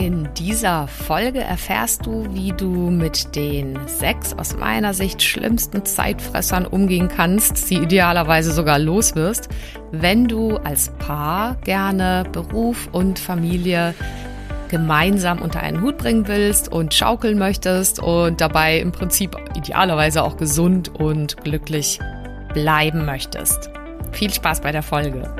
[0.00, 6.64] In dieser Folge erfährst du, wie du mit den sechs aus meiner Sicht schlimmsten Zeitfressern
[6.64, 9.50] umgehen kannst, sie idealerweise sogar los wirst,
[9.92, 13.94] wenn du als Paar gerne Beruf und Familie
[14.70, 20.38] gemeinsam unter einen Hut bringen willst und schaukeln möchtest und dabei im Prinzip idealerweise auch
[20.38, 21.98] gesund und glücklich
[22.54, 23.68] bleiben möchtest.
[24.12, 25.39] Viel Spaß bei der Folge.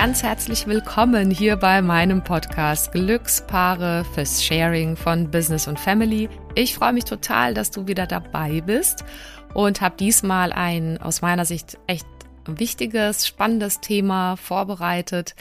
[0.00, 6.30] Ganz herzlich willkommen hier bei meinem Podcast Glückspaare fürs Sharing von Business und Family.
[6.54, 9.04] Ich freue mich total, dass du wieder dabei bist
[9.52, 12.06] und habe diesmal ein aus meiner Sicht echt
[12.46, 15.34] wichtiges, spannendes Thema vorbereitet,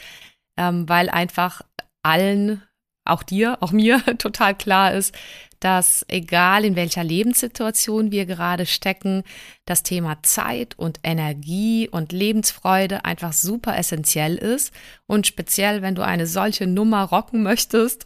[0.58, 1.62] ähm, weil einfach
[2.04, 2.62] allen,
[3.06, 5.16] auch dir, auch mir total klar ist,
[5.60, 9.24] dass egal in welcher Lebenssituation wir gerade stecken,
[9.66, 14.74] das Thema Zeit und Energie und Lebensfreude einfach super essentiell ist.
[15.06, 18.06] Und speziell, wenn du eine solche Nummer rocken möchtest,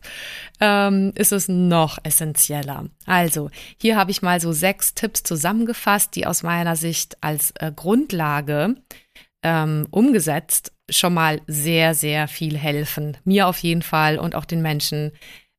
[0.59, 2.85] ähm, ist es noch essentieller.
[3.05, 7.71] Also, hier habe ich mal so sechs Tipps zusammengefasst, die aus meiner Sicht als äh,
[7.73, 8.75] Grundlage
[9.43, 13.17] ähm, umgesetzt schon mal sehr, sehr viel helfen.
[13.23, 15.11] Mir auf jeden Fall und auch den Menschen,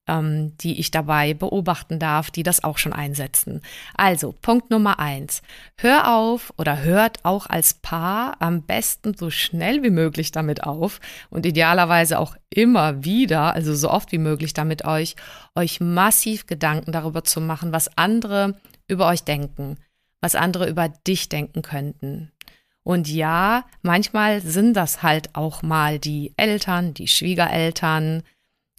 [0.07, 3.63] ähm, die ich dabei beobachten darf, die das auch schon einsetzen.
[3.95, 5.43] Also, Punkt Nummer eins.
[5.77, 11.01] Hör auf oder hört auch als Paar am besten so schnell wie möglich damit auf
[11.31, 15.17] und idealerweise auch immer wieder, also so oft wie möglich damit euch,
[15.55, 18.55] euch massiv Gedanken darüber zu machen, was andere
[18.89, 19.79] über euch denken,
[20.21, 22.31] was andere über dich denken könnten.
[22.83, 28.23] Und ja, manchmal sind das halt auch mal die Eltern, die Schwiegereltern,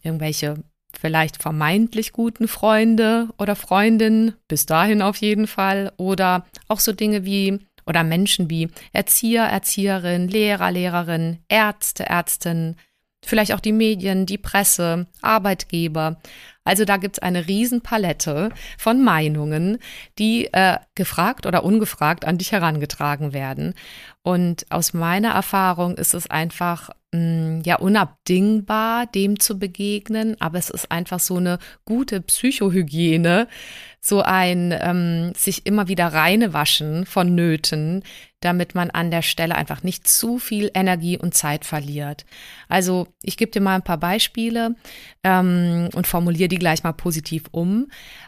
[0.04, 0.64] irgendwelche
[1.00, 7.26] vielleicht vermeintlich guten Freunde oder Freundinnen, bis dahin auf jeden Fall, oder auch so Dinge
[7.26, 12.78] wie oder Menschen wie Erzieher, Erzieherin, Lehrer, Lehrerin, Ärzte, Ärztinnen,
[13.24, 16.18] vielleicht auch die Medien, die Presse, Arbeitgeber.
[16.64, 19.78] Also da gibt's eine Riesenpalette von Meinungen,
[20.18, 23.74] die äh, gefragt oder ungefragt an dich herangetragen werden.
[24.24, 26.90] Und aus meiner Erfahrung ist es einfach
[27.64, 33.48] ja unabdingbar, dem zu begegnen, aber es ist einfach so eine gute Psychohygiene,
[34.06, 38.04] so ein ähm, sich immer wieder reinwaschen von Nöten,
[38.40, 42.24] damit man an der Stelle einfach nicht zu viel Energie und Zeit verliert.
[42.70, 44.76] Also ich gebe dir mal ein paar Beispiele
[45.24, 47.88] ähm, und formuliere die gleich mal positiv um.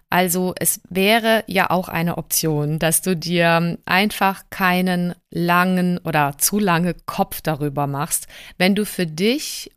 [0.09, 6.57] Also es wäre ja auch eine Option, dass du dir einfach keinen langen oder zu
[6.57, 8.27] lange Kopf darüber machst,
[8.57, 9.69] wenn du für dich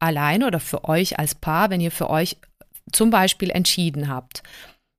[0.00, 2.38] allein oder für euch als Paar, wenn ihr für euch
[2.90, 4.42] zum Beispiel entschieden habt,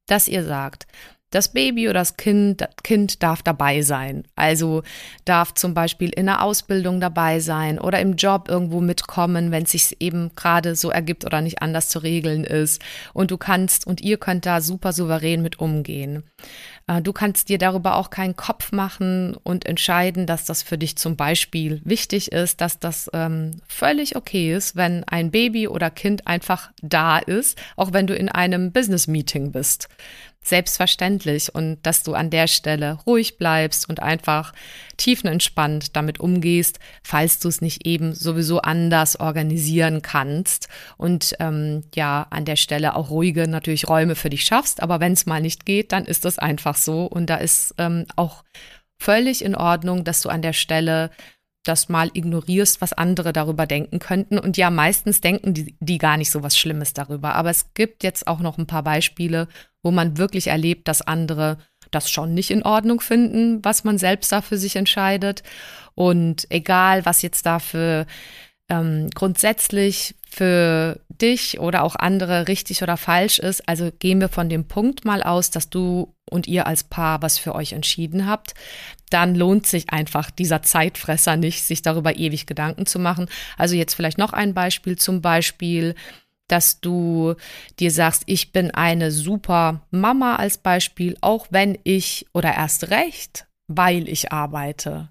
[0.08, 0.88] dass ihr sagt,
[1.36, 4.24] das Baby oder das Kind, das Kind darf dabei sein.
[4.36, 4.84] Also
[5.26, 9.72] darf zum Beispiel in der Ausbildung dabei sein oder im Job irgendwo mitkommen, wenn es
[9.72, 12.82] sich eben gerade so ergibt oder nicht anders zu regeln ist.
[13.14, 16.24] Und du kannst und ihr könnt da super souverän mit umgehen.
[16.88, 20.98] Äh, du kannst dir darüber auch keinen Kopf machen und entscheiden, dass das für dich
[20.98, 26.28] zum Beispiel wichtig ist, dass das ähm, völlig okay ist, wenn ein Baby oder Kind
[26.28, 29.90] einfach da ist, auch wenn du in einem Business-Meeting bist
[30.48, 34.54] selbstverständlich und dass du an der Stelle ruhig bleibst und einfach
[34.98, 42.28] tiefenentspannt damit umgehst, falls du es nicht eben sowieso anders organisieren kannst und ähm, ja
[42.30, 44.84] an der Stelle auch ruhige natürlich Räume für dich schaffst.
[44.84, 48.06] Aber wenn es mal nicht geht, dann ist das einfach so und da ist ähm,
[48.16, 48.44] auch
[49.00, 51.10] völlig in Ordnung, dass du an der Stelle
[51.68, 54.38] das mal ignorierst, was andere darüber denken könnten.
[54.38, 57.36] Und ja, meistens denken die, die gar nicht so was Schlimmes darüber.
[57.36, 59.48] Aber es gibt jetzt auch noch ein paar Beispiele,
[59.86, 61.60] wo man wirklich erlebt, dass andere
[61.92, 65.44] das schon nicht in Ordnung finden, was man selbst da für sich entscheidet.
[65.94, 68.08] Und egal, was jetzt da für
[68.68, 73.70] ähm, grundsätzlich für dich oder auch andere richtig oder falsch ist.
[73.70, 77.38] Also gehen wir von dem Punkt mal aus, dass du und ihr als Paar was
[77.38, 78.56] für euch entschieden habt,
[79.12, 83.30] dann lohnt sich einfach dieser Zeitfresser nicht, sich darüber ewig Gedanken zu machen.
[83.56, 85.94] Also jetzt vielleicht noch ein Beispiel, zum Beispiel,
[86.48, 87.36] dass du
[87.80, 93.48] dir sagst, ich bin eine super Mama als Beispiel, auch wenn ich oder erst recht
[93.68, 95.10] weil ich arbeite.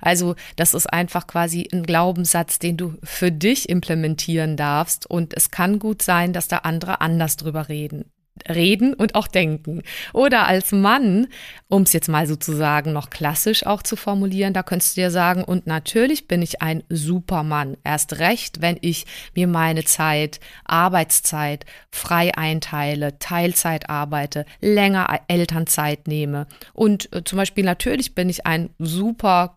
[0.00, 5.10] Also das ist einfach quasi ein Glaubenssatz, den du für dich implementieren darfst.
[5.10, 8.12] Und es kann gut sein, dass da andere anders drüber reden
[8.48, 9.82] reden und auch denken.
[10.12, 11.28] Oder als Mann,
[11.68, 15.44] um es jetzt mal sozusagen noch klassisch auch zu formulieren, da könntest du dir sagen,
[15.44, 17.76] und natürlich bin ich ein Supermann.
[17.84, 26.46] Erst recht, wenn ich mir meine Zeit, Arbeitszeit frei einteile, Teilzeit arbeite, länger Elternzeit nehme.
[26.72, 29.56] Und äh, zum Beispiel natürlich bin ich ein super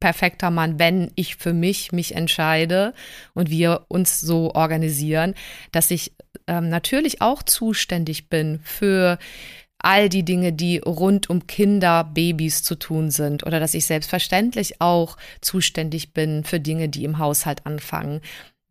[0.00, 2.92] perfekter Mann, wenn ich für mich mich entscheide
[3.34, 5.34] und wir uns so organisieren,
[5.72, 6.12] dass ich
[6.46, 9.18] ähm, natürlich auch zuständig bin für
[9.78, 14.80] all die Dinge, die rund um Kinder, Babys zu tun sind oder dass ich selbstverständlich
[14.80, 18.20] auch zuständig bin für Dinge, die im Haushalt anfangen.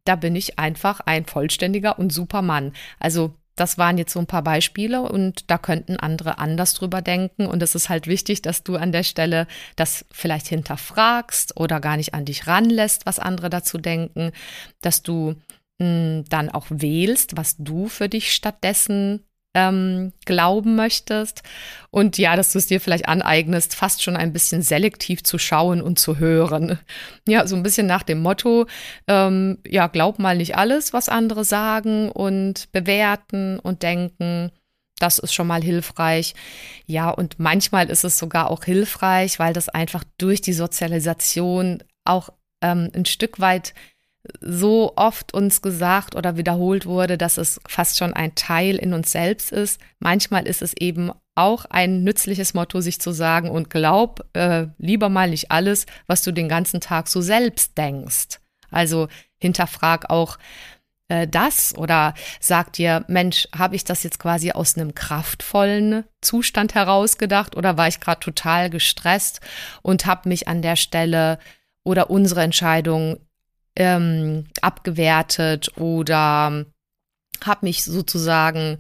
[0.04, 2.74] Da bin ich einfach ein vollständiger und super Mann.
[3.00, 7.46] Also das waren jetzt so ein paar Beispiele und da könnten andere anders drüber denken.
[7.46, 11.98] Und es ist halt wichtig, dass du an der Stelle das vielleicht hinterfragst oder gar
[11.98, 14.31] nicht an dich ranlässt, was andere dazu denken,
[14.81, 15.36] dass du
[15.78, 19.25] dann auch wählst, was du für dich stattdessen
[19.56, 21.42] ähm, glauben möchtest.
[21.90, 25.81] Und ja, dass du es dir vielleicht aneignest, fast schon ein bisschen selektiv zu schauen
[25.81, 26.78] und zu hören.
[27.28, 28.68] Ja, so ein bisschen nach dem Motto,
[29.07, 34.52] ähm, ja, glaub mal nicht alles, was andere sagen und bewerten und denken.
[35.00, 36.36] Das ist schon mal hilfreich.
[36.86, 42.30] Ja, und manchmal ist es sogar auch hilfreich, weil das einfach durch die Sozialisation auch
[42.62, 43.74] ähm, ein Stück weit
[44.42, 49.12] so oft uns gesagt oder wiederholt wurde, dass es fast schon ein Teil in uns
[49.12, 49.80] selbst ist.
[50.00, 55.10] Manchmal ist es eben auch ein nützliches Motto, sich zu sagen und glaub äh, lieber
[55.10, 58.39] mal nicht alles, was du den ganzen Tag so selbst denkst.
[58.72, 59.07] Also
[59.38, 60.38] hinterfrag auch
[61.07, 66.74] äh, das oder sag dir, Mensch, habe ich das jetzt quasi aus einem kraftvollen Zustand
[66.74, 69.42] herausgedacht oder war ich gerade total gestresst
[69.81, 71.38] und habe mich an der Stelle
[71.83, 73.19] oder unsere Entscheidung
[73.75, 76.66] ähm, abgewertet oder
[77.44, 78.77] habe mich sozusagen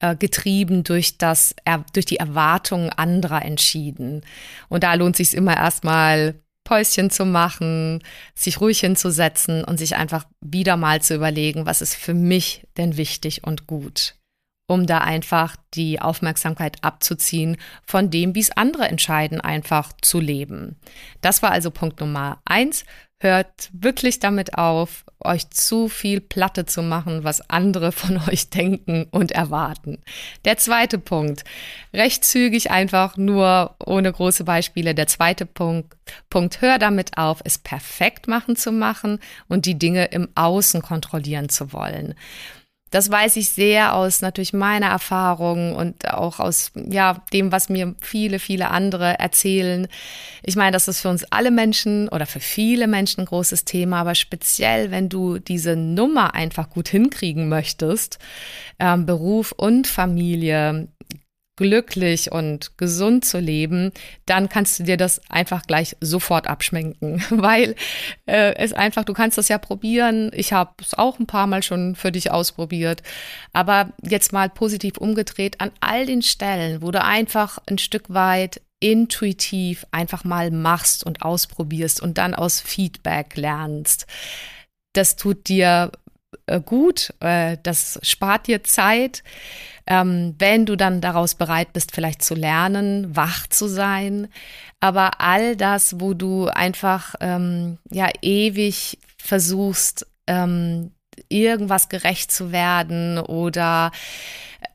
[0.00, 4.22] äh, getrieben durch das er, durch die Erwartungen anderer entschieden.
[4.68, 6.34] Und da lohnt sich immer erstmal
[6.64, 8.02] Päuschen zu machen,
[8.34, 12.96] sich ruhig hinzusetzen und sich einfach wieder mal zu überlegen, was ist für mich denn
[12.96, 14.14] wichtig und gut,
[14.68, 20.76] um da einfach die Aufmerksamkeit abzuziehen von dem, wie es andere entscheiden, einfach zu leben.
[21.20, 22.84] Das war also Punkt Nummer eins.
[23.22, 29.06] Hört wirklich damit auf, euch zu viel Platte zu machen, was andere von euch denken
[29.12, 29.98] und erwarten.
[30.44, 31.44] Der zweite Punkt,
[31.94, 34.92] recht zügig einfach nur ohne große Beispiele.
[34.96, 35.94] Der zweite Punkt,
[36.30, 41.48] Punkt, hör damit auf, es perfekt machen zu machen und die Dinge im Außen kontrollieren
[41.48, 42.16] zu wollen.
[42.92, 47.94] Das weiß ich sehr aus natürlich meiner Erfahrung und auch aus ja dem, was mir
[48.02, 49.88] viele, viele andere erzählen.
[50.42, 54.00] Ich meine, das ist für uns alle Menschen oder für viele Menschen ein großes Thema,
[54.00, 58.18] aber speziell, wenn du diese Nummer einfach gut hinkriegen möchtest,
[58.78, 60.88] ähm, Beruf und Familie
[61.62, 63.92] glücklich und gesund zu leben,
[64.26, 67.76] dann kannst du dir das einfach gleich sofort abschminken, weil
[68.26, 70.32] äh, es einfach, du kannst das ja probieren.
[70.34, 73.04] Ich habe es auch ein paar Mal schon für dich ausprobiert,
[73.52, 78.60] aber jetzt mal positiv umgedreht an all den Stellen, wo du einfach ein Stück weit
[78.80, 84.06] intuitiv einfach mal machst und ausprobierst und dann aus Feedback lernst.
[84.94, 85.92] Das tut dir
[86.46, 89.22] äh, gut, äh, das spart dir Zeit
[89.86, 94.28] ähm, wenn du dann daraus bereit bist, vielleicht zu lernen, wach zu sein.
[94.80, 100.92] Aber all das, wo du einfach ähm, ja ewig versuchst, ähm,
[101.28, 103.90] irgendwas gerecht zu werden oder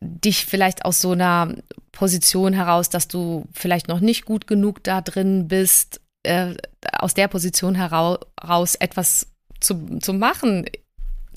[0.01, 1.55] dich vielleicht aus so einer
[1.91, 6.53] Position heraus, dass du vielleicht noch nicht gut genug da drin bist, äh,
[6.91, 9.27] aus der Position heraus etwas
[9.59, 10.65] zu, zu machen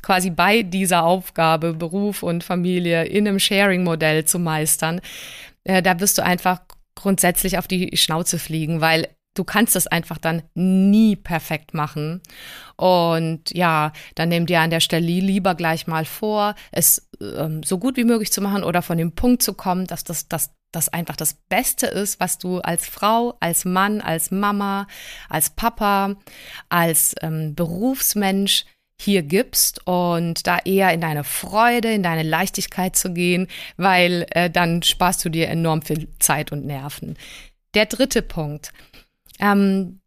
[0.03, 5.01] quasi bei dieser Aufgabe, Beruf und Familie in einem Sharing-Modell zu meistern,
[5.65, 6.61] äh, da wirst du einfach
[6.95, 12.21] grundsätzlich auf die Schnauze fliegen, weil du kannst das einfach dann nie perfekt machen.
[12.77, 17.79] Und ja, dann nimm dir an der Stelle lieber gleich mal vor, es ähm, so
[17.79, 20.89] gut wie möglich zu machen oder von dem Punkt zu kommen, dass das, das das
[20.89, 24.87] einfach das Beste ist, was du als Frau, als Mann, als Mama,
[25.29, 26.15] als Papa,
[26.69, 28.67] als ähm, Berufsmensch
[29.01, 34.51] hier gibst und da eher in deine Freude, in deine Leichtigkeit zu gehen, weil äh,
[34.51, 37.17] dann sparst du dir enorm viel Zeit und Nerven.
[37.75, 38.73] Der dritte Punkt.
[39.39, 40.01] Ähm,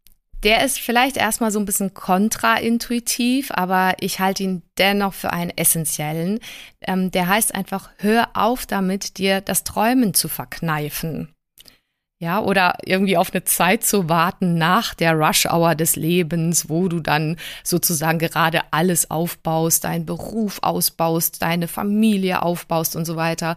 [0.44, 5.50] der ist vielleicht erstmal so ein bisschen kontraintuitiv, aber ich halte ihn dennoch für einen
[5.56, 6.38] essentiellen.
[6.82, 11.33] Ähm, der heißt einfach, hör auf damit, dir das Träumen zu verkneifen.
[12.20, 17.00] Ja, oder irgendwie auf eine Zeit zu warten nach der Rush-Hour des Lebens, wo du
[17.00, 23.56] dann sozusagen gerade alles aufbaust, deinen Beruf ausbaust, deine Familie aufbaust und so weiter.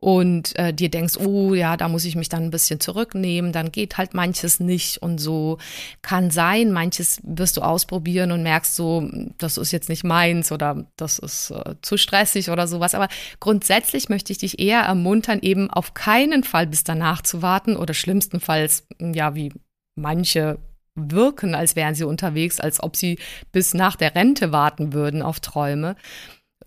[0.00, 3.72] Und äh, dir denkst, oh ja, da muss ich mich dann ein bisschen zurücknehmen, dann
[3.72, 5.58] geht halt manches nicht und so.
[6.00, 10.86] Kann sein, manches wirst du ausprobieren und merkst so, das ist jetzt nicht meins oder
[10.96, 12.94] das ist äh, zu stressig oder sowas.
[12.94, 17.76] Aber grundsätzlich möchte ich dich eher ermuntern, eben auf keinen Fall bis danach zu warten
[17.76, 19.52] oder schlimmstenfalls, ja, wie
[19.94, 20.58] manche
[20.94, 23.18] wirken, als wären sie unterwegs, als ob sie
[23.52, 25.96] bis nach der Rente warten würden auf Träume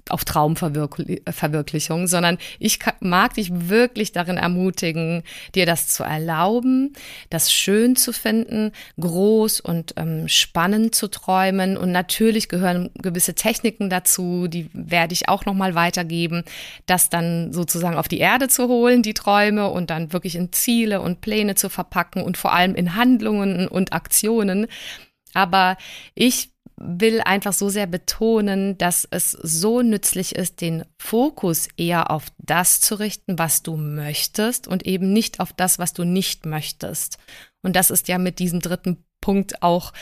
[0.10, 5.24] auf Traumverwirklichung, sondern ich mag dich wirklich darin ermutigen,
[5.56, 6.94] dir das zu erlauben,
[7.30, 11.78] das schön zu finden, groß und ähm, spannend zu träumen.
[11.78, 16.44] Und natürlich gehören gewisse Techniken dazu, die werde ich auch nochmal weitergeben,
[16.86, 21.02] das dann sozusagen auf die Erde zu holen, die Träume, und dann wirklich in Ziele
[21.02, 24.68] und Pläne zu verpacken und vor allem in Handlungen und Aktionen.
[25.34, 25.78] Aber
[26.14, 32.28] ich will einfach so sehr betonen, dass es so nützlich ist, den Fokus eher auf
[32.38, 37.18] das zu richten, was du möchtest und eben nicht auf das, was du nicht möchtest.
[37.62, 39.94] Und das ist ja mit diesem dritten Punkt auch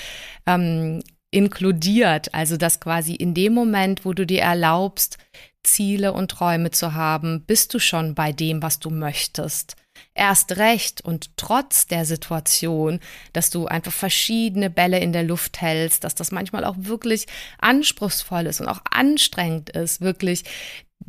[0.45, 2.33] ähm, inkludiert.
[2.33, 5.17] Also, dass quasi in dem Moment, wo du dir erlaubst,
[5.63, 9.75] Ziele und Träume zu haben, bist du schon bei dem, was du möchtest
[10.13, 12.99] erst recht und trotz der Situation,
[13.33, 17.25] dass du einfach verschiedene Bälle in der Luft hältst, dass das manchmal auch wirklich
[17.59, 20.43] anspruchsvoll ist und auch anstrengend ist, wirklich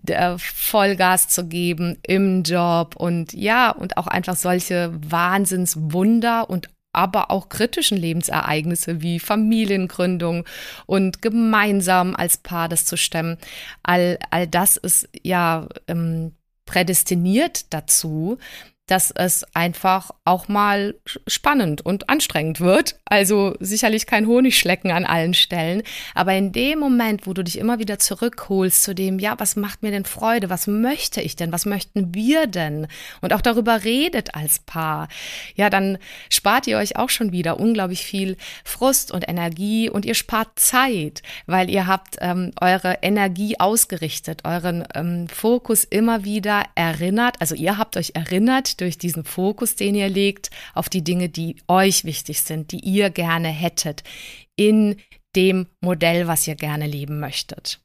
[0.06, 7.30] äh, Vollgas zu geben im Job und ja, und auch einfach solche Wahnsinnswunder und aber
[7.30, 10.44] auch kritischen Lebensereignisse wie Familiengründung
[10.86, 13.38] und gemeinsam als Paar das zu stemmen.
[13.82, 16.32] All, all das ist ja ähm,
[16.66, 18.38] prädestiniert dazu,
[18.90, 20.96] dass es einfach auch mal
[21.28, 22.96] spannend und anstrengend wird.
[23.04, 25.82] Also sicherlich kein Honigschlecken an allen Stellen.
[26.14, 29.82] Aber in dem Moment, wo du dich immer wieder zurückholst zu dem, ja, was macht
[29.82, 30.50] mir denn Freude?
[30.50, 31.52] Was möchte ich denn?
[31.52, 32.88] Was möchten wir denn?
[33.20, 35.08] Und auch darüber redet als Paar.
[35.54, 40.14] Ja, dann spart ihr euch auch schon wieder unglaublich viel Frust und Energie und ihr
[40.14, 47.36] spart Zeit, weil ihr habt ähm, eure Energie ausgerichtet, euren ähm, Fokus immer wieder erinnert.
[47.40, 51.56] Also ihr habt euch erinnert durch diesen Fokus, den ihr legt, auf die Dinge, die
[51.68, 54.02] euch wichtig sind, die ihr gerne hättet,
[54.56, 54.96] in
[55.36, 57.80] dem Modell, was ihr gerne leben möchtet.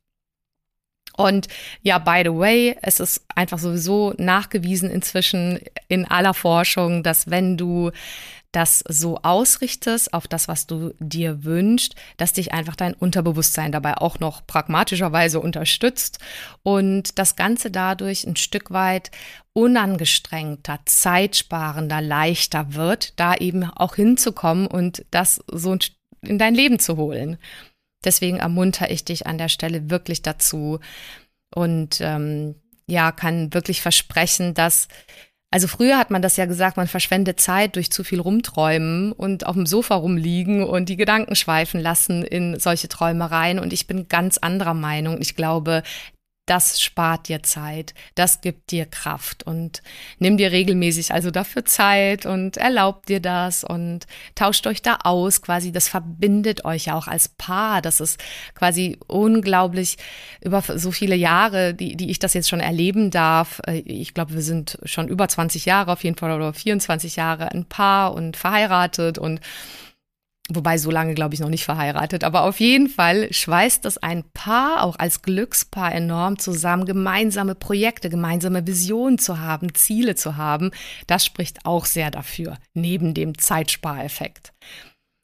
[1.18, 1.48] Und
[1.82, 7.58] ja, by the way, es ist einfach sowieso nachgewiesen inzwischen in aller Forschung, dass wenn
[7.58, 7.92] du
[8.56, 13.98] das so ausrichtest auf das, was du dir wünschst, dass dich einfach dein Unterbewusstsein dabei
[13.98, 16.20] auch noch pragmatischerweise unterstützt
[16.64, 19.12] und das Ganze dadurch ein Stück weit
[19.52, 25.78] unangestrengter, zeitsparender, leichter wird, da eben auch hinzukommen und das so
[26.22, 27.38] in dein Leben zu holen.
[28.06, 30.80] Deswegen ermuntere ich dich an der Stelle wirklich dazu
[31.54, 32.56] und ähm,
[32.88, 34.88] ja, kann wirklich versprechen, dass
[35.56, 39.46] also früher hat man das ja gesagt, man verschwendet Zeit durch zu viel rumträumen und
[39.46, 43.60] auf dem Sofa rumliegen und die Gedanken schweifen lassen in solche Träumereien.
[43.60, 45.22] Und ich bin ganz anderer Meinung.
[45.22, 45.84] Ich glaube,
[46.46, 49.82] das spart dir Zeit, das gibt dir Kraft und
[50.20, 55.42] nimm dir regelmäßig also dafür Zeit und erlaubt dir das und tauscht euch da aus,
[55.42, 58.20] quasi das verbindet euch ja auch als Paar, das ist
[58.54, 59.98] quasi unglaublich
[60.42, 63.62] über so viele Jahre, die, die ich das jetzt schon erleben darf.
[63.66, 67.52] Äh, ich glaube, wir sind schon über 20 Jahre auf jeden Fall oder 24 Jahre
[67.52, 69.40] ein Paar und verheiratet und
[70.52, 72.24] Wobei so lange, glaube ich, noch nicht verheiratet.
[72.24, 78.10] Aber auf jeden Fall schweißt das ein Paar auch als Glückspaar enorm zusammen, gemeinsame Projekte,
[78.10, 80.70] gemeinsame Visionen zu haben, Ziele zu haben.
[81.08, 84.54] Das spricht auch sehr dafür, neben dem Zeitspareffekt.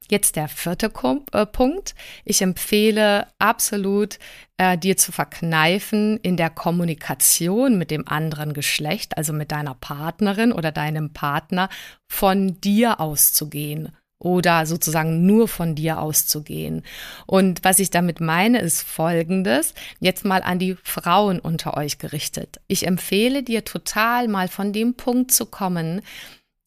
[0.10, 0.92] Jetzt der vierte
[1.32, 1.96] äh, Punkt.
[2.26, 4.18] Ich empfehle absolut,
[4.58, 10.52] äh, dir zu verkneifen, in der Kommunikation mit dem anderen Geschlecht, also mit deiner Partnerin
[10.52, 11.70] oder deinem Partner,
[12.10, 16.84] von dir auszugehen oder sozusagen nur von dir auszugehen.
[17.26, 22.62] Und was ich damit meine, ist Folgendes, jetzt mal an die Frauen unter euch gerichtet.
[22.68, 26.02] Ich empfehle dir total mal von dem Punkt zu kommen,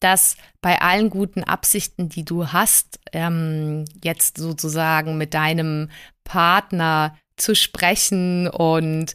[0.01, 5.89] dass bei allen guten Absichten, die du hast, ähm, jetzt sozusagen mit deinem
[6.25, 9.13] Partner zu sprechen und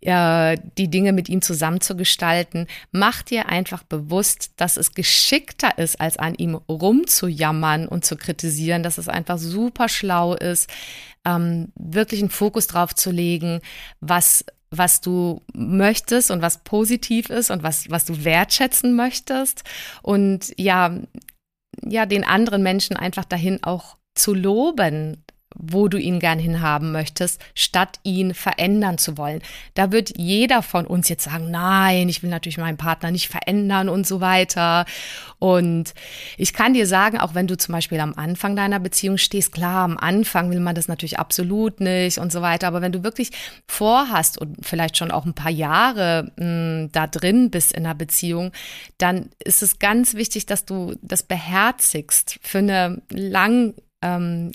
[0.00, 5.76] äh, die Dinge mit ihm zusammen zu gestalten, mach dir einfach bewusst, dass es geschickter
[5.78, 10.70] ist, als an ihm rumzujammern und zu kritisieren, dass es einfach super schlau ist,
[11.24, 13.60] ähm, wirklich einen Fokus drauf zu legen,
[14.00, 19.64] was was du möchtest und was positiv ist und was, was du wertschätzen möchtest.
[20.02, 20.94] Und ja,
[21.82, 25.24] ja, den anderen Menschen einfach dahin auch zu loben,
[25.56, 29.40] wo du ihn gern hinhaben möchtest, statt ihn verändern zu wollen.
[29.74, 33.88] Da wird jeder von uns jetzt sagen, nein, ich will natürlich meinen Partner nicht verändern
[33.88, 34.84] und so weiter.
[35.38, 35.94] Und
[36.36, 39.84] ich kann dir sagen, auch wenn du zum Beispiel am Anfang deiner Beziehung stehst, klar,
[39.84, 42.66] am Anfang will man das natürlich absolut nicht und so weiter.
[42.66, 43.30] Aber wenn du wirklich
[43.66, 47.94] vorhast und vielleicht schon auch ein paar Jahre mh, hm, da drin bist in einer
[47.94, 48.52] Beziehung,
[48.98, 53.74] dann ist es ganz wichtig, dass du das beherzigst für eine lang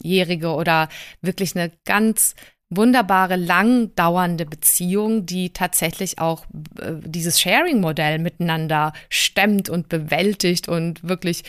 [0.02, 0.90] jährige oder
[1.22, 2.36] wirklich eine ganz
[2.76, 6.46] wunderbare, lang dauernde Beziehung, die tatsächlich auch
[6.80, 11.44] äh, dieses Sharing-Modell miteinander stemmt und bewältigt und wirklich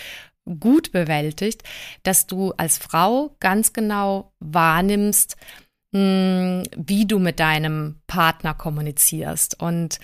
[0.61, 1.63] gut bewältigt,
[2.03, 5.37] dass du als Frau ganz genau wahrnimmst,
[5.95, 9.61] hm, wie du mit deinem Partner kommunizierst.
[9.61, 9.99] Und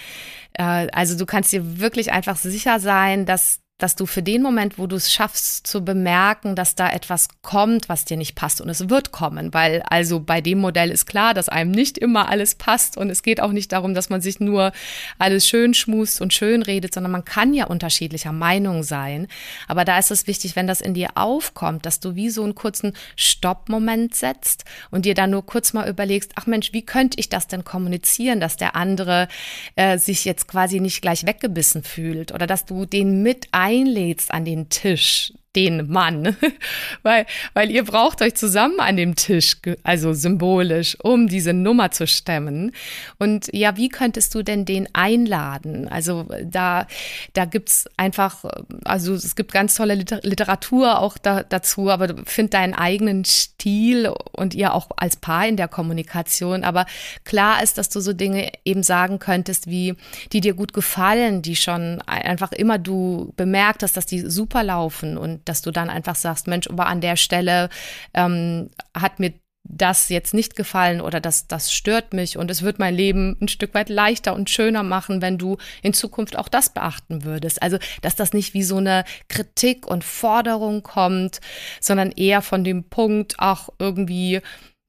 [0.54, 4.78] äh, also du kannst dir wirklich einfach sicher sein, dass dass du für den Moment,
[4.78, 8.60] wo du es schaffst zu bemerken, dass da etwas kommt, was dir nicht passt.
[8.60, 12.28] Und es wird kommen, weil also bei dem Modell ist klar, dass einem nicht immer
[12.28, 12.98] alles passt.
[12.98, 14.72] Und es geht auch nicht darum, dass man sich nur
[15.18, 19.26] alles schön schmust und schön redet, sondern man kann ja unterschiedlicher Meinung sein.
[19.66, 22.54] Aber da ist es wichtig, wenn das in dir aufkommt, dass du wie so einen
[22.54, 27.30] kurzen Stoppmoment setzt und dir dann nur kurz mal überlegst, ach Mensch, wie könnte ich
[27.30, 29.28] das denn kommunizieren, dass der andere
[29.76, 32.32] äh, sich jetzt quasi nicht gleich weggebissen fühlt?
[32.32, 36.36] Oder dass du den mit ein einlädst an den Tisch, den Mann,
[37.02, 42.06] weil, weil ihr braucht euch zusammen an dem Tisch, also symbolisch, um diese Nummer zu
[42.06, 42.72] stemmen.
[43.18, 45.88] Und ja, wie könntest du denn den einladen?
[45.88, 46.86] Also da,
[47.32, 48.44] da gibt's einfach,
[48.84, 54.54] also es gibt ganz tolle Literatur auch da, dazu, aber find deinen eigenen Stil und
[54.54, 56.62] ihr auch als Paar in der Kommunikation.
[56.62, 56.86] Aber
[57.24, 59.96] klar ist, dass du so Dinge eben sagen könntest, wie
[60.32, 65.18] die dir gut gefallen, die schon einfach immer du bemerkt hast, dass die super laufen
[65.18, 67.68] und dass du dann einfach sagst, Mensch, aber an der Stelle
[68.14, 72.78] ähm, hat mir das jetzt nicht gefallen oder das, das stört mich und es wird
[72.78, 76.70] mein Leben ein Stück weit leichter und schöner machen, wenn du in Zukunft auch das
[76.70, 77.62] beachten würdest.
[77.62, 81.40] Also, dass das nicht wie so eine Kritik und Forderung kommt,
[81.80, 84.40] sondern eher von dem Punkt, auch irgendwie,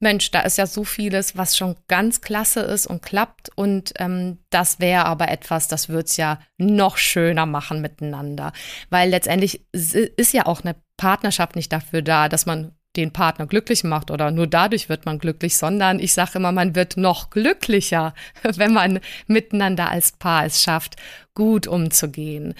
[0.02, 3.50] Mensch, da ist ja so vieles, was schon ganz klasse ist und klappt.
[3.56, 8.52] Und ähm, das wäre aber etwas, das würde es ja noch schöner machen miteinander.
[8.90, 13.84] Weil letztendlich ist ja auch eine Partnerschaft nicht dafür da, dass man den Partner glücklich
[13.84, 18.14] macht oder nur dadurch wird man glücklich, sondern ich sage immer, man wird noch glücklicher,
[18.44, 20.98] wenn man miteinander als Paar es schafft,
[21.34, 22.54] gut umzugehen.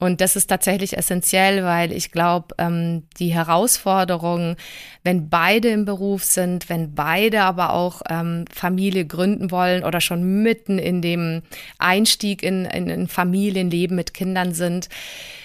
[0.00, 4.56] Und das ist tatsächlich essentiell, weil ich glaube, ähm, die Herausforderungen,
[5.04, 10.42] wenn beide im Beruf sind, wenn beide aber auch ähm, Familie gründen wollen oder schon
[10.42, 11.42] mitten in dem
[11.78, 14.88] Einstieg in, in ein Familienleben mit Kindern sind,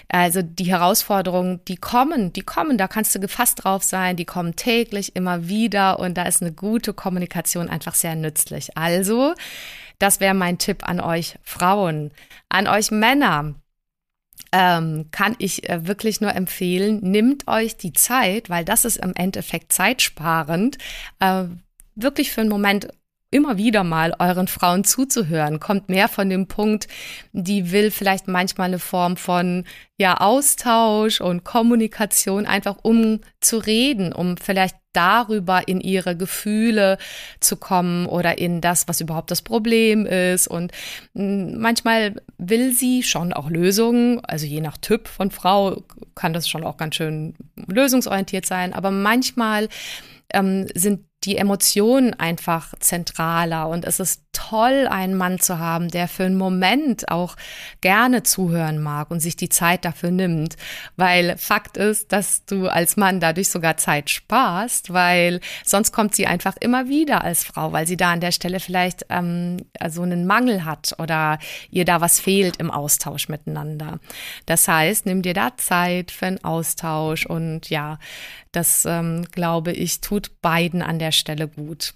[0.08, 4.56] also die Herausforderungen, die kommen, die kommen, da kannst du gefasst drauf sein, die kommen
[4.56, 6.00] täglich immer wieder.
[6.00, 8.78] Und da ist eine gute Kommunikation einfach sehr nützlich.
[8.78, 9.34] Also,
[10.00, 12.12] das wäre mein Tipp an euch Frauen,
[12.48, 13.56] an euch Männer
[14.56, 19.14] ähm, kann ich äh, wirklich nur empfehlen, nimmt euch die Zeit, weil das ist im
[19.14, 20.78] Endeffekt zeitsparend,
[21.20, 21.44] äh,
[21.96, 22.88] wirklich für einen Moment
[23.36, 25.60] immer wieder mal euren Frauen zuzuhören.
[25.60, 26.88] Kommt mehr von dem Punkt,
[27.34, 29.66] die will vielleicht manchmal eine Form von
[29.98, 36.98] ja Austausch und Kommunikation einfach um zu reden, um vielleicht darüber in ihre Gefühle
[37.42, 40.48] zu kommen oder in das, was überhaupt das Problem ist.
[40.48, 40.72] Und
[41.14, 45.84] hm, manchmal will sie schon auch Lösungen, also je nach Typ von Frau
[46.16, 47.36] kann das schon auch ganz schön
[47.68, 49.68] lösungsorientiert sein, aber manchmal
[50.34, 56.08] ähm, sind die Emotionen einfach zentraler und es ist toll, einen Mann zu haben, der
[56.08, 57.36] für einen Moment auch
[57.82, 60.56] gerne zuhören mag und sich die Zeit dafür nimmt.
[60.96, 66.28] Weil Fakt ist, dass du als Mann dadurch sogar Zeit sparst, weil sonst kommt sie
[66.28, 69.58] einfach immer wieder als Frau, weil sie da an der Stelle vielleicht ähm,
[69.90, 71.40] so einen Mangel hat oder
[71.72, 74.00] ihr da was fehlt im Austausch miteinander.
[74.46, 78.00] Das heißt, nimm dir da Zeit für einen Austausch und ja,
[78.52, 81.94] das ähm, glaube ich tut beiden an der Stelle gut.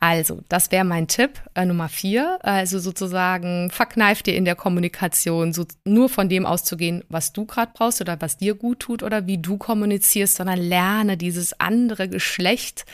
[0.00, 2.38] Also, das wäre mein Tipp äh, Nummer vier.
[2.42, 7.72] Also sozusagen, verkneif dir in der Kommunikation so nur von dem auszugehen, was du gerade
[7.74, 12.84] brauchst oder was dir gut tut oder wie du kommunizierst, sondern lerne dieses andere Geschlecht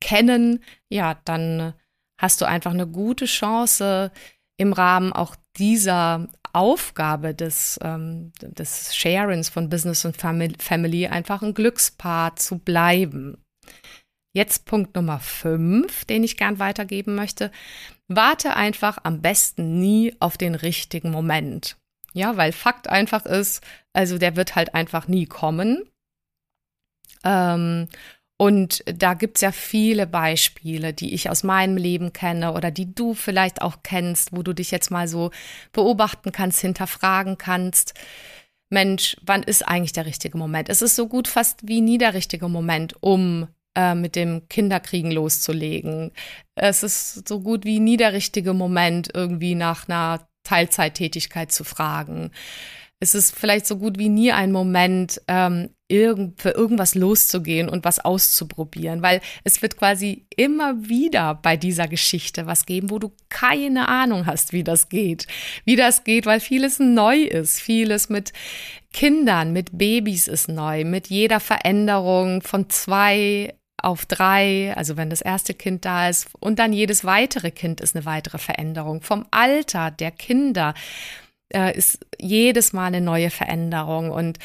[0.00, 0.62] kennen.
[0.88, 1.74] Ja, dann
[2.18, 4.10] hast du einfach eine gute Chance
[4.56, 11.52] im Rahmen auch dieser Aufgabe des, ähm, des Sharens von Business und Family einfach ein
[11.52, 13.36] Glückspaar zu bleiben.
[14.36, 17.50] Jetzt Punkt Nummer fünf, den ich gern weitergeben möchte.
[18.06, 21.78] Warte einfach am besten nie auf den richtigen Moment.
[22.12, 23.62] Ja, weil Fakt einfach ist,
[23.94, 25.88] also der wird halt einfach nie kommen.
[27.24, 27.88] Ähm,
[28.36, 33.14] und da gibt's ja viele Beispiele, die ich aus meinem Leben kenne oder die du
[33.14, 35.30] vielleicht auch kennst, wo du dich jetzt mal so
[35.72, 37.94] beobachten kannst, hinterfragen kannst.
[38.68, 40.68] Mensch, wann ist eigentlich der richtige Moment?
[40.68, 45.12] Es ist so gut fast wie nie der richtige Moment, um äh, mit dem Kinderkriegen
[45.12, 46.10] loszulegen.
[46.56, 52.30] Es ist so gut wie nie der richtige Moment, irgendwie nach einer Teilzeittätigkeit zu fragen.
[52.98, 57.84] Es ist vielleicht so gut wie nie ein Moment, ähm, irgend, für irgendwas loszugehen und
[57.84, 63.12] was auszuprobieren, weil es wird quasi immer wieder bei dieser Geschichte was geben, wo du
[63.28, 65.26] keine Ahnung hast, wie das geht.
[65.66, 68.32] Wie das geht, weil vieles neu ist, vieles mit
[68.92, 73.54] Kindern, mit Babys ist neu, mit jeder Veränderung von zwei
[73.86, 77.94] auf drei, also wenn das erste Kind da ist und dann jedes weitere Kind ist
[77.94, 79.00] eine weitere Veränderung.
[79.00, 80.74] Vom Alter der Kinder
[81.54, 84.40] äh, ist jedes Mal eine neue Veränderung und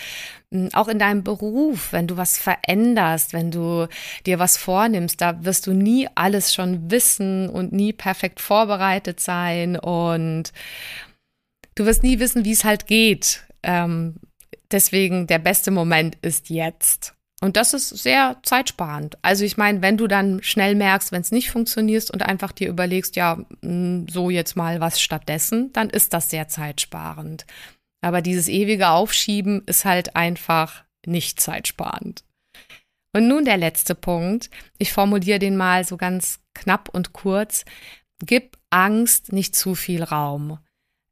[0.51, 3.87] hm, auch in deinem Beruf, wenn du was veränderst, wenn du
[4.27, 9.75] dir was vornimmst, da wirst du nie alles schon wissen und nie perfekt vorbereitet sein
[9.75, 10.53] und
[11.73, 13.43] du wirst nie wissen, wie es halt geht.
[13.63, 14.17] Ähm,
[14.71, 17.15] deswegen der beste Moment ist jetzt.
[17.43, 19.17] Und das ist sehr zeitsparend.
[19.23, 22.69] Also ich meine, wenn du dann schnell merkst, wenn es nicht funktioniert und einfach dir
[22.69, 27.47] überlegst, ja, hm, so jetzt mal was stattdessen, dann ist das sehr zeitsparend.
[28.01, 32.23] Aber dieses ewige Aufschieben ist halt einfach nicht zeitsparend.
[33.13, 34.49] Und nun der letzte Punkt.
[34.77, 37.65] Ich formuliere den mal so ganz knapp und kurz.
[38.23, 40.59] Gib Angst nicht zu viel Raum.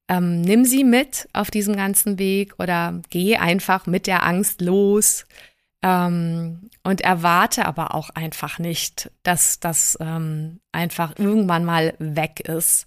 [0.08, 5.26] Ähm, nimm sie mit auf diesem ganzen Weg oder geh einfach mit der Angst los.
[5.82, 12.86] Ähm, und erwarte aber auch einfach nicht, dass das ähm, einfach irgendwann mal weg ist.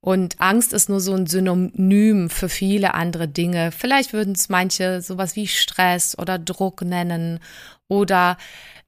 [0.00, 3.72] Und Angst ist nur so ein Synonym für viele andere Dinge.
[3.72, 7.40] Vielleicht würden es manche sowas wie Stress oder Druck nennen
[7.88, 8.36] oder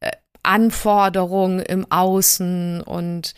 [0.00, 0.10] äh,
[0.42, 3.34] Anforderungen im Außen und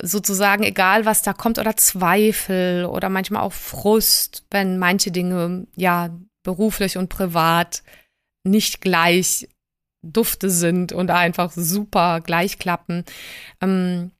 [0.00, 6.10] sozusagen egal, was da kommt oder Zweifel oder manchmal auch Frust, wenn manche Dinge ja
[6.42, 7.82] beruflich und privat
[8.44, 9.48] nicht gleich
[10.02, 13.04] Dufte sind und einfach super gleich klappen.
[13.60, 14.10] Ähm,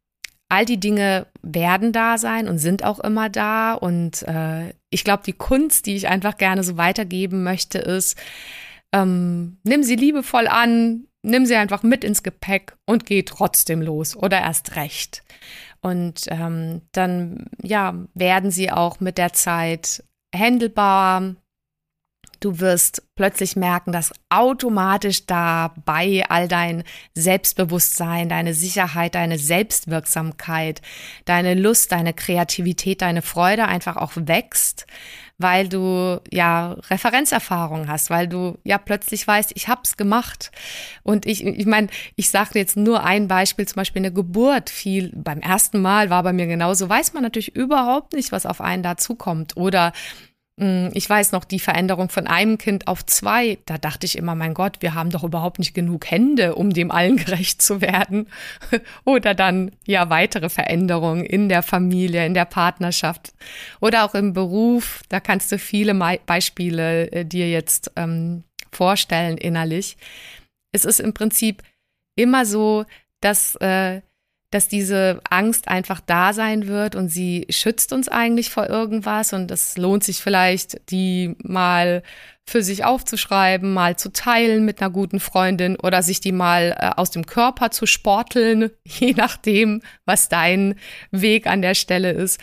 [0.48, 3.74] all die Dinge werden da sein und sind auch immer da.
[3.74, 8.18] Und äh, ich glaube, die Kunst, die ich einfach gerne so weitergeben möchte, ist,
[8.92, 14.16] ähm, nimm sie liebevoll an, nimm sie einfach mit ins Gepäck und geh trotzdem los
[14.16, 15.22] oder erst recht.
[15.80, 21.34] Und ähm, dann, ja, werden sie auch mit der Zeit händelbar,
[22.44, 30.82] Du wirst plötzlich merken, dass automatisch dabei all dein Selbstbewusstsein, deine Sicherheit, deine Selbstwirksamkeit,
[31.24, 34.86] deine Lust, deine Kreativität, deine Freude einfach auch wächst,
[35.38, 40.50] weil du ja Referenzerfahrung hast, weil du ja plötzlich weißt, ich hab's gemacht.
[41.02, 44.68] Und ich, ich meine, ich sage jetzt nur ein Beispiel, zum Beispiel eine Geburt.
[44.68, 48.60] Viel beim ersten Mal war bei mir genauso, weiß man natürlich überhaupt nicht, was auf
[48.60, 49.56] einen dazukommt.
[49.56, 49.94] Oder
[50.56, 54.54] ich weiß noch, die Veränderung von einem Kind auf zwei, da dachte ich immer, mein
[54.54, 58.28] Gott, wir haben doch überhaupt nicht genug Hände, um dem allen gerecht zu werden.
[59.04, 63.34] Oder dann ja weitere Veränderungen in der Familie, in der Partnerschaft
[63.80, 65.02] oder auch im Beruf.
[65.08, 69.96] Da kannst du viele Beispiele äh, dir jetzt ähm, vorstellen innerlich.
[70.72, 71.62] Es ist im Prinzip
[72.16, 72.84] immer so,
[73.20, 74.02] dass äh,
[74.54, 79.50] dass diese Angst einfach da sein wird und sie schützt uns eigentlich vor irgendwas und
[79.50, 82.04] es lohnt sich vielleicht, die mal
[82.46, 86.90] für sich aufzuschreiben, mal zu teilen mit einer guten Freundin oder sich die mal äh,
[86.96, 90.76] aus dem Körper zu sporteln, je nachdem, was dein
[91.10, 92.38] Weg an der Stelle ist.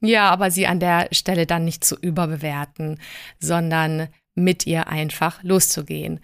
[0.00, 2.98] Ja, aber sie an der Stelle dann nicht zu überbewerten,
[3.38, 6.18] sondern mit ihr einfach loszugehen.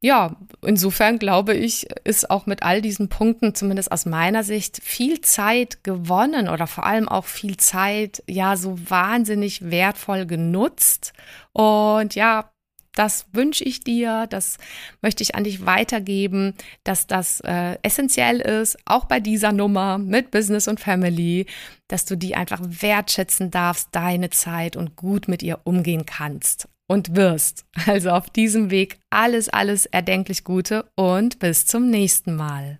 [0.00, 5.20] Ja, insofern glaube ich, ist auch mit all diesen Punkten, zumindest aus meiner Sicht, viel
[5.22, 11.12] Zeit gewonnen oder vor allem auch viel Zeit, ja, so wahnsinnig wertvoll genutzt.
[11.52, 12.52] Und ja,
[12.94, 14.58] das wünsche ich dir, das
[15.02, 20.30] möchte ich an dich weitergeben, dass das äh, essentiell ist, auch bei dieser Nummer mit
[20.30, 21.46] Business und Family,
[21.88, 27.14] dass du die einfach wertschätzen darfst, deine Zeit und gut mit ihr umgehen kannst und
[27.14, 27.64] wirst.
[27.86, 32.78] Also auf diesem Weg alles, alles erdenklich Gute und bis zum nächsten Mal.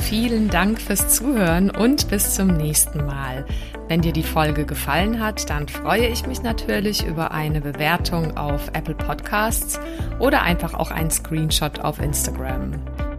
[0.00, 3.46] Vielen Dank fürs Zuhören und bis zum nächsten Mal.
[3.88, 8.68] Wenn dir die Folge gefallen hat, dann freue ich mich natürlich über eine Bewertung auf
[8.74, 9.78] Apple Podcasts
[10.18, 12.72] oder einfach auch einen Screenshot auf Instagram.